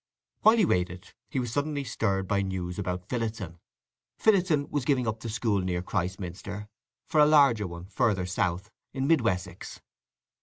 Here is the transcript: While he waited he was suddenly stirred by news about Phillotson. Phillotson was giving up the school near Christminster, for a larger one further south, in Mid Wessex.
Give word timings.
While 0.39 0.57
he 0.57 0.65
waited 0.65 1.13
he 1.29 1.37
was 1.39 1.53
suddenly 1.53 1.83
stirred 1.83 2.27
by 2.27 2.41
news 2.41 2.79
about 2.79 3.07
Phillotson. 3.07 3.59
Phillotson 4.17 4.67
was 4.71 4.83
giving 4.83 5.07
up 5.07 5.19
the 5.19 5.29
school 5.29 5.61
near 5.61 5.83
Christminster, 5.83 6.69
for 7.05 7.19
a 7.21 7.27
larger 7.27 7.67
one 7.67 7.85
further 7.85 8.25
south, 8.25 8.71
in 8.93 9.05
Mid 9.05 9.21
Wessex. 9.21 9.79